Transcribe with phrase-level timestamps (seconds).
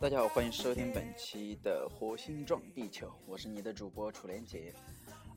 [0.00, 4.74] 大家好，欢迎收听本期的《火星撞地球》，我是你的主播楚连杰。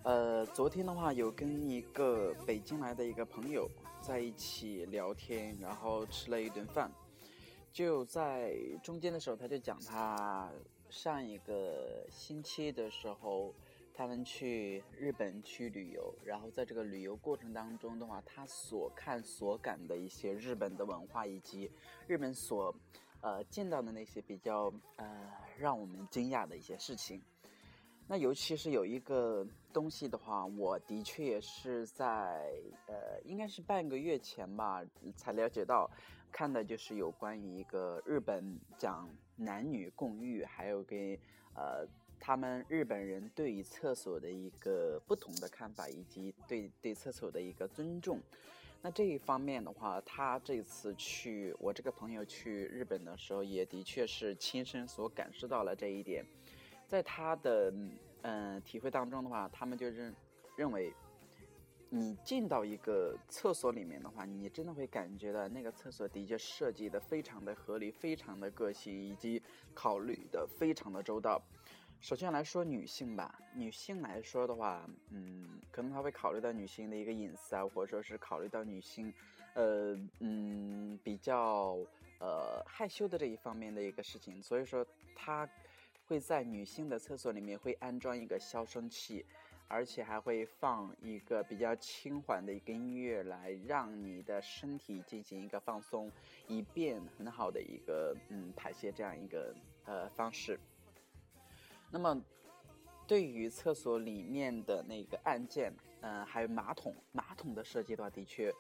[0.04, 3.70] 呃，昨天的话有跟一个北京来的一个朋友
[4.02, 6.92] 在一起聊天，然后吃了一顿饭。
[7.72, 8.54] 就在
[8.84, 10.52] 中间的时候，他就讲他
[10.90, 13.56] 上一个星期的时候，
[13.94, 21.72] 他们去日本去旅游，然后在这个旅游过程当中的话，他所看所感的一些日本的文化以及
[22.08, 22.76] 日本所。
[23.22, 27.22] 呃，见到的那些比较呃让我们惊讶的一些事情，
[28.14, 32.54] 那尤其是有一个东西的话，我的确也是在
[32.86, 35.90] 呃，应该是半个月前吧，才了解到，
[36.32, 41.20] 看的就是有关于一个日本讲男女共浴，还有给
[41.56, 41.88] 呃。
[42.20, 48.20] 他们日本人对于厕所的一个不同的看法，以及对对厕所的一个尊重。
[48.82, 56.24] 那这一方面的话，他这次去我这个朋友去日本的时候，也的确是亲身所感受到了这一点。
[56.94, 57.74] 在他的
[58.22, 60.16] 嗯体会当中的话，他们就认
[60.56, 60.94] 认为，
[61.90, 69.42] 你进到一个厕所里面的话，你真的会感觉到那个厕所的确设计的非常的合理，非常的个性，以及
[69.74, 71.42] 考虑的非常的周到。
[72.00, 79.12] 首先来说女性吧，女性来说的话，嗯，可能她会考虑到女性的一个隐私啊，或者说是考虑到女性，
[79.56, 81.76] 呃，嗯，比较
[82.20, 84.86] 呃害羞的这一方面的一个事情，所以说
[85.16, 85.50] 她
[86.08, 89.26] 会在女性的厕所里面会安装一个消声器，
[89.68, 96.12] 而且还会放一个比较轻缓的一个音乐，来让你的身体进行一个放松，
[96.48, 100.60] 以便很好的一个嗯排泄这样一个呃方式。
[101.90, 102.22] 那么，
[103.08, 108.54] 对于厕所里面的那个按键，嗯，还有马桶，马桶的设计的话，的确，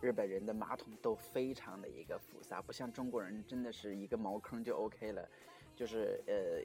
[0.00, 5.28] 日本人的马桶都非常的一个复杂，不像中国人，真的是一个茅坑就 OK 了，
[5.76, 6.60] 就是呃，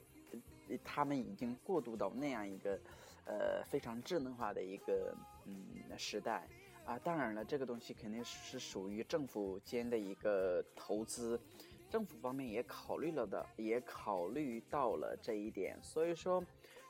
[0.84, 2.80] 他们已经过渡到那样一个
[3.26, 5.16] 呃非常智能化的一个
[5.46, 6.48] 嗯时代
[6.86, 6.98] 啊。
[7.00, 11.40] 当然了，这个东西肯定是属于政府间的一个投资。
[11.88, 16.44] 政府方面也考虑了的，也考虑到了这一点，所以说，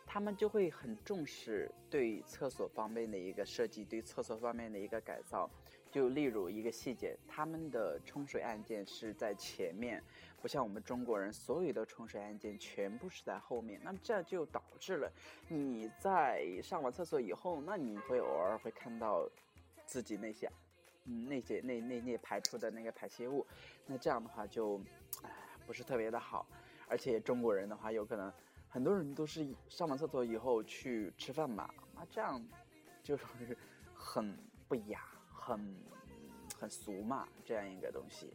[0.06, 5.50] 他们就会很重视对厕所方面的一个设计，对厕所方面的一个改造。
[5.92, 10.04] 就例如一个细节，他们的冲水按键是在前面，
[10.42, 13.80] 不像我们中国人，所有的冲水按键全部是在后面。
[13.82, 15.10] 那么这就导致了
[15.48, 19.26] 你在上完厕所以后，那你会偶尔会看到
[19.86, 20.52] 自己那些。
[21.06, 23.46] 嗯，那些那那那排出的那个排泄物，
[23.86, 24.82] 那这样的话就，
[25.22, 25.30] 唉，
[25.66, 26.46] 不是特别的好。
[26.88, 28.34] 而且中国人的话，有可能
[28.76, 32.46] 很多人都是上完厕所以后去吃饭嘛，那这样
[33.02, 33.24] 就是
[33.94, 34.38] 很
[34.68, 35.00] 不雅，
[35.32, 35.58] 很
[36.60, 38.34] 很俗嘛，这样一个东西。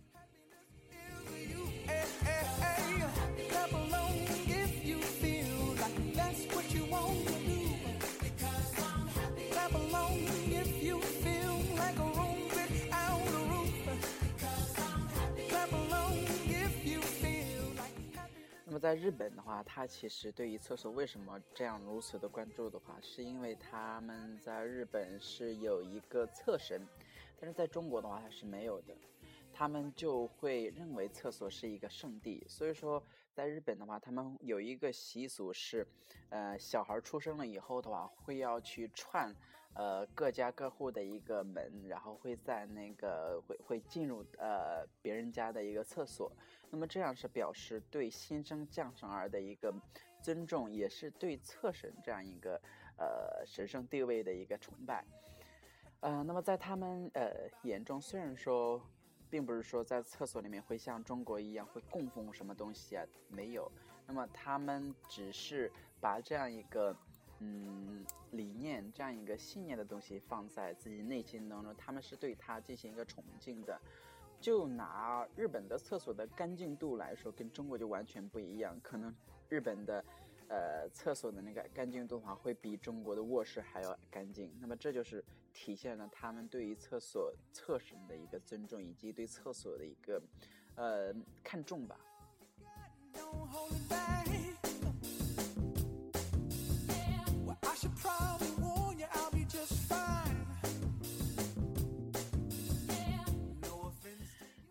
[18.80, 26.80] 在日本的话，他其实对于厕所为什么这样如此的关注的话，是因为他们在日本是有一个厕神，
[27.38, 28.94] 但是在中国的话，它是没有的。
[29.52, 33.02] 他们就会认为厕所是一个圣地，所以说
[33.34, 35.86] 在日本的话，他们有一个习俗是，
[36.30, 39.34] 呃，小孩出生了以后的话，会要去串，
[39.74, 46.32] 呃，各家各户的一个门，然后会在那个会会进入呃别人家的一个厕所，
[46.70, 49.74] 那么这样是表示对新生降生儿的一个
[50.22, 52.60] 尊重，也是对厕神这样一个
[52.96, 55.04] 呃神圣地位的一个崇拜，
[56.00, 58.80] 呃，那么在他们呃眼中，虽然说。
[59.30, 63.70] 并不是说在厕所里面会像中国一样会供奉什么东西啊，没有。
[64.04, 65.70] 那么他们只是
[66.00, 66.96] 把这样一个
[67.38, 73.80] 嗯理念、这样一个信念的东西放在自己内心当中，他们是对他进行一个崇敬的。
[74.40, 78.78] 就拿日本的厕所的干净度来说，跟中国就完全不一样。
[78.82, 79.14] 可能
[79.48, 80.04] 日本的。
[80.52, 84.52] 呃，厕所的那个干净度的话，会比中国的卧室还要干净。
[84.60, 90.20] 那么这就是体现了他们对于厕所厕神的一个尊重，以及对厕所的一个
[90.74, 91.14] 呃
[91.44, 91.96] 看重吧。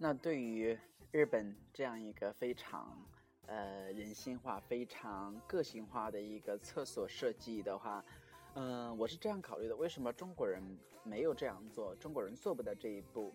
[0.09, 0.75] 那对于
[1.11, 2.97] 日本这样一个非常
[3.45, 8.03] 呃人性化、非常个性化的一个厕所设计的话，
[8.55, 10.63] 嗯，我是这样考虑的：为什么中国人
[11.03, 11.95] 没有这样做？
[11.97, 13.31] 中国人做不到这一步？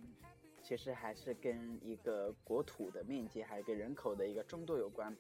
[0.65, 5.17] 其实还是跟一个国土的面积，还有跟人口的一个众多有关。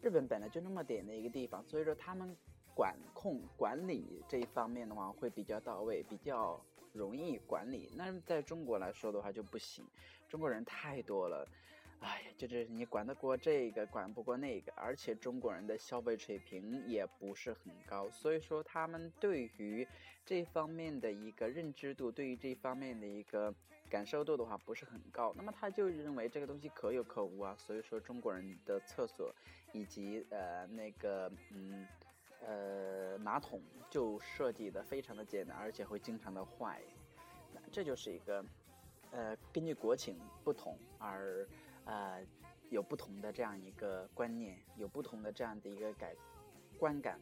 [0.00, 2.36] 日本本来就那么点的一个地方，所以说他们
[2.72, 6.64] 管控管理这一方面的话会比较到位，比较
[6.94, 7.90] 容易管理。
[7.94, 9.84] 那在中国来说的话就不行，
[10.28, 11.46] 中国人太多了。
[12.00, 19.86] 哎呀，就是你管得过这个，管不过那个，而且中国人的消费水平也不是很高，所以说他们对于
[20.24, 23.54] 这方面的一个认知度，对于这方面的一个
[23.88, 29.34] 感受度的话不是很高，那么他就认为这个东西可有可无啊，所以说中国人的厕所
[29.72, 31.86] 以及呃那个嗯
[32.46, 36.80] 呃马桶就设计的非常的简单，而且会经常的坏，
[37.72, 38.44] 这就是一个
[39.10, 41.46] 呃根据国情不同而。
[41.86, 42.26] 呃，
[42.70, 46.16] 有不同的这样一个观念，有不同的这样的一个改
[46.78, 47.20] 观感。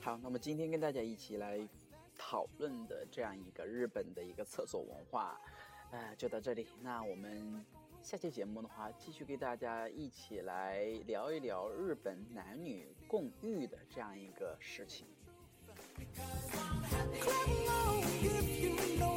[0.00, 1.68] 好，那么今天跟大家一起来
[2.16, 5.36] 讨论的这样一个日本的一个厕所文化，
[5.90, 6.68] 呃，就到这里。
[6.80, 7.66] 那我们
[8.04, 15.06] 下期节目的话，继续跟大家一起来聊一聊日本男女共浴的这样一个事情。
[19.00, 19.13] Happy.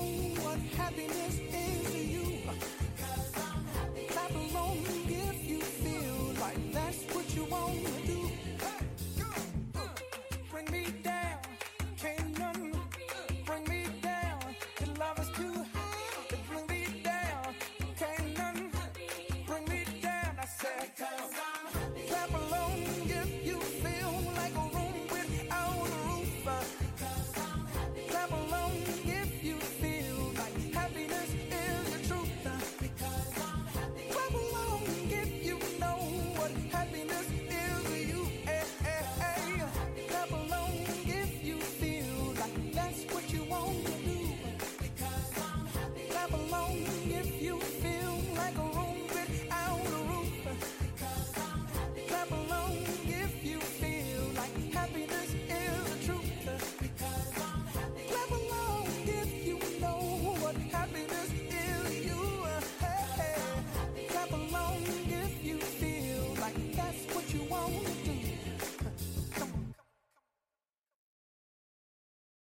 [43.50, 43.97] won't